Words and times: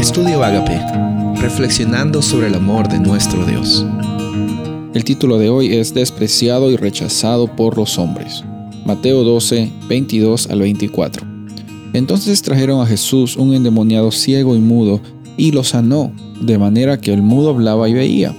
Estudio 0.00 0.42
Agape, 0.42 0.80
reflexionando 1.42 2.22
sobre 2.22 2.46
el 2.46 2.54
amor 2.54 2.88
de 2.88 2.98
nuestro 2.98 3.44
Dios. 3.44 3.84
El 4.94 5.04
título 5.04 5.38
de 5.38 5.50
hoy 5.50 5.74
es 5.74 5.92
Despreciado 5.92 6.70
y 6.70 6.76
rechazado 6.78 7.54
por 7.54 7.76
los 7.76 7.98
hombres. 7.98 8.42
Mateo 8.86 9.22
12, 9.24 9.70
22 9.90 10.48
al 10.48 10.60
24. 10.60 11.26
Entonces 11.92 12.40
trajeron 12.40 12.80
a 12.80 12.86
Jesús 12.86 13.36
un 13.36 13.52
endemoniado 13.52 14.10
ciego 14.10 14.56
y 14.56 14.60
mudo 14.60 15.02
y 15.36 15.52
lo 15.52 15.64
sanó, 15.64 16.12
de 16.40 16.56
manera 16.56 16.98
que 16.98 17.12
el 17.12 17.20
mudo 17.20 17.50
hablaba 17.50 17.86
y 17.86 17.92
veía. 17.92 18.34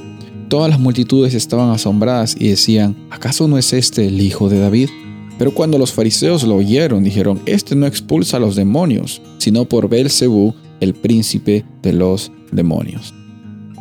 Todas 0.49 0.71
las 0.71 0.79
multitudes 0.79 1.35
estaban 1.35 1.69
asombradas 1.69 2.35
y 2.39 2.47
decían, 2.47 2.95
¿acaso 3.11 3.47
no 3.47 3.59
es 3.59 3.71
este 3.71 4.07
el 4.07 4.19
hijo 4.19 4.49
de 4.49 4.57
David? 4.57 4.89
Pero 5.37 5.53
cuando 5.53 5.77
los 5.77 5.93
fariseos 5.93 6.43
lo 6.43 6.55
oyeron, 6.55 7.03
dijeron, 7.03 7.39
Este 7.45 7.75
no 7.75 7.85
expulsa 7.85 8.37
a 8.37 8.39
los 8.39 8.55
demonios, 8.55 9.21
sino 9.37 9.65
por 9.65 9.89
Belcebú, 9.89 10.55
el 10.81 10.93
príncipe 10.93 11.63
de 11.81 11.93
los 11.93 12.31
demonios. 12.51 13.13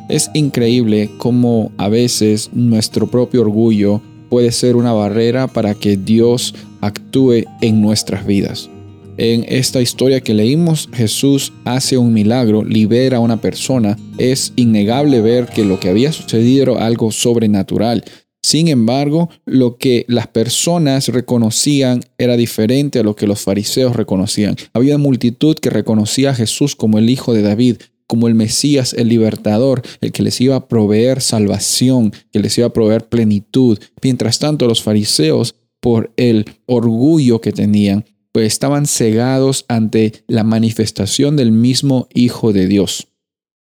Es 0.08 0.30
increíble 0.34 1.10
cómo 1.18 1.72
a 1.76 1.88
veces 1.88 2.50
nuestro 2.52 3.10
propio 3.10 3.42
orgullo 3.42 4.00
puede 4.28 4.52
ser 4.52 4.76
una 4.76 4.92
barrera 4.92 5.48
para 5.48 5.74
que 5.74 5.96
Dios 5.96 6.54
actúe 6.80 7.44
en 7.60 7.80
nuestras 7.82 8.26
vidas. 8.26 8.70
En 9.16 9.44
esta 9.48 9.82
historia 9.82 10.22
que 10.22 10.32
leímos, 10.32 10.88
Jesús 10.94 11.52
hace 11.66 11.98
un 11.98 12.14
milagro, 12.14 12.64
libera 12.64 13.18
a 13.18 13.20
una 13.20 13.38
persona. 13.38 13.98
Es 14.16 14.54
innegable 14.56 15.20
ver 15.20 15.46
que 15.46 15.64
lo 15.64 15.78
que 15.78 15.90
había 15.90 16.10
sucedido 16.10 16.76
era 16.76 16.86
algo 16.86 17.12
sobrenatural. 17.12 18.02
Sin 18.42 18.68
embargo, 18.68 19.28
lo 19.44 19.76
que 19.76 20.04
las 20.08 20.26
personas 20.26 21.08
reconocían 21.08 22.00
era 22.16 22.36
diferente 22.36 22.98
a 22.98 23.02
lo 23.02 23.14
que 23.14 23.26
los 23.26 23.40
fariseos 23.40 23.96
reconocían. 23.96 24.56
Había 24.72 24.98
multitud 24.98 25.56
que 25.56 25.70
reconocía 25.70 26.30
a 26.30 26.34
Jesús 26.34 26.74
como 26.74 26.98
el 26.98 27.10
Hijo 27.10 27.34
de 27.34 27.42
David, 27.42 27.76
como 28.06 28.28
el 28.28 28.34
Mesías, 28.34 28.94
el 28.94 29.08
libertador, 29.08 29.82
el 30.00 30.10
que 30.10 30.22
les 30.22 30.40
iba 30.40 30.56
a 30.56 30.68
proveer 30.68 31.20
salvación, 31.20 32.12
que 32.32 32.40
les 32.40 32.56
iba 32.58 32.66
a 32.66 32.72
proveer 32.72 33.08
plenitud. 33.08 33.78
Mientras 34.02 34.38
tanto, 34.38 34.66
los 34.66 34.82
fariseos, 34.82 35.54
por 35.80 36.12
el 36.16 36.44
orgullo 36.66 37.40
que 37.40 37.52
tenían, 37.52 38.04
pues 38.32 38.46
estaban 38.46 38.86
cegados 38.86 39.64
ante 39.68 40.24
la 40.28 40.44
manifestación 40.44 41.36
del 41.36 41.52
mismo 41.52 42.08
Hijo 42.14 42.52
de 42.52 42.66
Dios. 42.66 43.08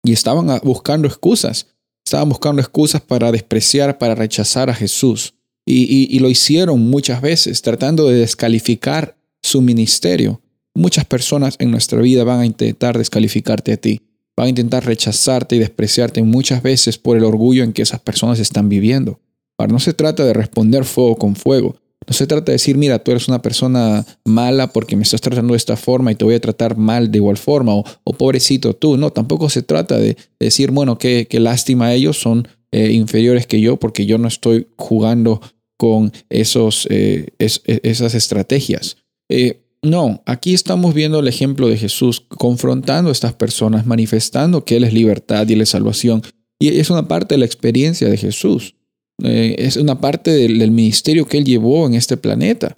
Y 0.02 0.12
estaban 0.12 0.60
buscando 0.62 1.08
excusas. 1.08 1.75
Estaban 2.06 2.28
buscando 2.28 2.62
excusas 2.62 3.00
para 3.00 3.32
despreciar, 3.32 3.98
para 3.98 4.14
rechazar 4.14 4.70
a 4.70 4.74
Jesús. 4.74 5.34
Y, 5.64 6.16
lo 6.20 6.30
hicieron 6.30 6.78
muchas 6.78 7.20
veces, 7.20 7.62
tratando 7.62 8.08
de 8.08 8.20
descalificar 8.20 9.16
su 9.42 9.60
ministerio. 9.60 10.40
Muchas 10.72 11.04
personas 11.04 11.56
en 11.58 11.72
nuestra 11.72 12.00
vida 12.00 12.22
van 12.22 12.38
a 12.38 12.46
intentar 12.46 12.96
descalificarte 12.96 13.72
a 13.72 13.76
ti. 13.76 14.02
Van 14.36 14.46
a 14.46 14.50
intentar 14.50 14.86
rechazarte 14.86 15.56
y 15.56 15.58
despreciarte 15.58 16.22
muchas 16.22 16.62
veces 16.62 16.96
por 16.96 17.16
el 17.16 17.24
orgullo 17.24 17.64
en 17.64 17.72
que 17.72 17.82
esas 17.82 17.98
personas 17.98 18.38
están 18.38 18.68
viviendo. 18.68 19.18
Ahora, 19.58 19.72
no 19.72 19.80
se 19.80 19.92
trata 19.92 20.24
de 20.24 20.32
responder 20.32 20.84
fuego 20.84 21.16
con 21.16 21.34
fuego. 21.34 21.74
No 22.06 22.12
se 22.12 22.27
trata 22.27 22.47
de 22.47 22.52
decir, 22.52 22.77
mira, 22.77 22.98
tú 23.00 23.11
eres 23.11 23.27
una 23.27 23.42
persona 23.42 24.06
mala 24.25 24.72
porque 24.72 24.97
me 24.97 25.02
estás 25.02 25.20
tratando 25.20 25.55
de 25.55 25.58
esta 25.58 25.77
forma 25.77 26.12
y 26.12 26.14
te 26.14 26.25
voy 26.25 26.34
a 26.34 26.41
tratar 26.41 26.77
mal 26.77 27.11
de 27.11 27.19
igual 27.19 27.36
forma, 27.36 27.75
o, 27.75 27.84
pobrecito 28.12 28.75
tú. 28.75 28.97
No, 28.97 29.11
tampoco 29.11 29.48
se 29.50 29.62
trata 29.62 29.98
de 29.98 30.16
decir, 30.38 30.70
bueno, 30.70 30.98
qué, 30.98 31.27
lástima 31.33 31.92
ellos 31.94 32.19
son 32.19 32.47
eh, 32.70 32.92
inferiores 32.92 33.47
que 33.47 33.61
yo 33.61 33.77
porque 33.78 34.06
yo 34.06 34.19
no 34.19 34.28
estoy 34.28 34.69
jugando 34.77 35.41
con 35.77 36.12
esos, 36.30 36.86
eh, 36.91 37.28
e, 37.38 37.80
esas 37.83 38.14
estrategias. 38.14 38.98
Eh, 39.28 39.62
no, 39.83 40.22
aquí 40.27 40.55
estamos 40.55 40.94
viendo 40.94 41.20
el 41.20 41.28
ejemplo 41.28 41.69
de 41.69 41.77
Jesús 41.77 42.20
confrontando 42.20 43.10
a 43.10 43.12
estas 43.12 43.34
personas, 43.34 43.86
manifestando 43.86 44.64
que 44.64 44.77
Él 44.77 44.84
es 44.84 44.92
libertad 44.92 45.48
y 45.48 45.55
Él 45.55 45.60
es 45.60 45.70
salvación. 45.70 46.22
Y 46.58 46.78
es 46.78 46.91
una 46.91 47.08
parte 47.08 47.34
de 47.34 47.38
la 47.38 47.47
experiencia 47.47 48.08
de 48.08 48.16
Jesús. 48.16 48.75
Eh, 49.22 49.56
es 49.59 49.77
una 49.77 50.00
parte 50.00 50.31
del, 50.31 50.71
ministerio 50.71 51.27
que 51.27 51.38
Él 51.38 51.44
llevó 51.44 51.87
en 51.87 51.94
este 51.94 52.16
planeta. 52.16 52.77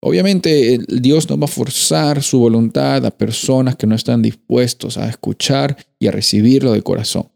Obviamente 0.00 0.78
Dios 0.88 1.28
no 1.28 1.38
va 1.38 1.46
a 1.46 1.48
forzar 1.48 2.22
su 2.22 2.38
voluntad 2.38 3.04
a 3.04 3.10
personas 3.10 3.76
que 3.76 3.86
no 3.86 3.94
están 3.94 4.22
dispuestos 4.22 4.98
a 4.98 5.08
escuchar 5.08 5.76
y 5.98 6.06
a 6.06 6.12
recibirlo 6.12 6.72
de 6.72 6.82
corazón. 6.82 7.28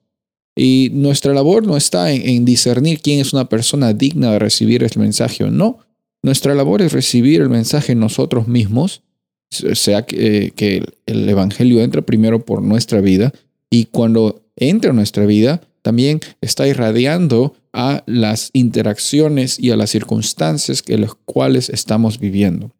Y 0.57 0.91
nuestra 0.93 1.33
labor 1.33 1.67
no 1.67 1.77
está 1.77 2.13
en, 2.13 2.45
discernir 2.45 3.01
quién 3.01 3.21
es 3.21 3.33
una 3.33 3.49
persona 3.49 3.93
digna 3.93 4.33
de 4.33 4.39
recibir 4.41 4.83
el 4.83 4.91
mensaje 4.97 5.45
o 5.45 5.51
no. 5.51 5.79
Nuestra 6.23 6.55
labor 6.55 6.83
es 6.83 6.93
recibir 6.93 7.41
el 7.41 7.49
mensaje 7.49 7.95
nosotros 7.95 8.47
mismos, 8.47 9.03
sea 9.51 10.03
que, 10.03 10.53
que 10.55 10.85
el 11.07 11.29
Evangelio 11.29 11.83
entre 11.83 12.03
primero 12.03 12.45
por 12.45 12.63
nuestra 12.63 13.01
vida 13.01 13.33
y 13.71 13.87
cuando 13.87 14.43
entre 14.61 14.91
en 14.91 14.97
nuestra 14.97 15.27
vida, 15.27 15.63
también 15.83 16.21
está 16.41 16.69
irradiando 16.69 17.55
a 17.73 18.03
las 18.07 18.51
interacciones 18.53 19.59
y 19.59 19.71
a 19.71 19.77
las 19.77 19.91
circunstancias 19.91 20.83
en 20.87 21.03
las 21.03 21.15
cuales 21.25 21.69
estamos 21.69 22.19
viviendo. 22.19 22.73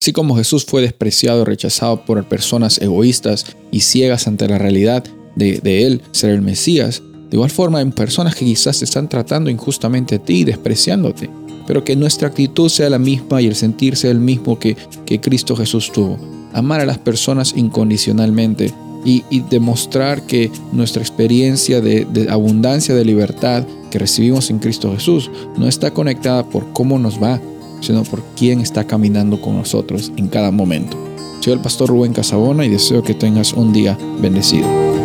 Así 0.00 0.12
como 0.12 0.36
Jesús 0.36 0.64
fue 0.64 0.82
despreciado 0.82 1.42
y 1.42 1.44
rechazado 1.44 2.04
por 2.04 2.22
personas 2.28 2.80
egoístas 2.80 3.46
y 3.70 3.80
ciegas 3.80 4.26
ante 4.26 4.48
la 4.48 4.58
realidad 4.58 5.04
de, 5.34 5.86
Él 5.86 6.00
ser 6.12 6.30
el 6.30 6.42
Mesías, 6.42 7.02
de 7.30 7.36
igual 7.36 7.50
forma 7.50 7.78
hay 7.78 7.90
personas 7.90 8.34
que 8.34 8.44
quizás 8.44 8.78
te 8.78 8.84
están 8.84 9.08
tratando 9.08 9.50
injustamente 9.50 10.14
a 10.14 10.18
ti 10.18 10.40
y 10.40 10.44
despreciándote, 10.44 11.28
pero 11.66 11.84
que 11.84 11.96
nuestra 11.96 12.28
actitud 12.28 12.68
sea 12.68 12.88
la 12.88 12.98
misma 12.98 13.42
y 13.42 13.46
el 13.46 13.56
sentirse 13.56 14.10
el 14.10 14.20
mismo 14.20 14.58
que, 14.58 14.76
que 15.04 15.20
Cristo 15.20 15.56
Jesús 15.56 15.90
tuvo. 15.92 16.18
Amar 16.52 16.80
a 16.80 16.86
las 16.86 16.98
personas 16.98 17.54
incondicionalmente 17.56 18.72
y, 19.06 19.40
demostrar 19.48 20.22
que 20.22 20.50
nuestra 20.72 21.00
experiencia 21.00 21.80
de, 21.80 22.26
abundancia 22.28 22.94
de 22.94 23.04
libertad 23.04 23.64
que 23.90 23.98
recibimos 23.98 24.50
en 24.50 24.58
Cristo 24.58 24.92
Jesús 24.92 25.30
no 25.56 25.68
está 25.68 25.92
conectada 25.92 26.44
por 26.44 26.72
cómo 26.72 26.98
nos 26.98 27.22
va, 27.22 27.40
sino 27.80 28.02
por 28.02 28.22
quién 28.36 28.60
está 28.60 28.84
caminando 28.84 29.40
con 29.40 29.56
nosotros 29.56 30.12
en 30.16 30.28
cada 30.28 30.50
momento. 30.50 30.96
Soy 31.40 31.52
el 31.52 31.60
pastor 31.60 31.90
Rubén 31.90 32.12
Casabona 32.12 32.64
y 32.64 32.68
deseo 32.68 33.02
que 33.02 33.14
tengas 33.14 33.52
un 33.52 33.72
día 33.72 33.96
bendecido. 34.20 34.95